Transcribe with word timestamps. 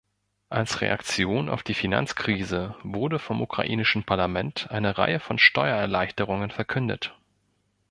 Als 0.49 0.81
Reaktion 0.81 1.47
auf 1.47 1.61
die 1.61 1.75
Finanzkrise 1.75 2.73
wurde 2.81 3.19
vom 3.19 3.39
ukrainischen 3.39 4.03
Parlament 4.03 4.71
eine 4.71 4.97
Reihe 4.97 5.19
von 5.19 5.37
Steuererleichterungen 5.37 6.49
verkündet. 6.49 7.13